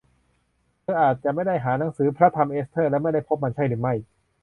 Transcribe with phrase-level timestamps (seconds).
[0.81, 3.93] เธออาจจะไม่ได้หาหนังสือพระธรรมเอสเทอร์ และไม่ได้พบมันใช่หรือไม่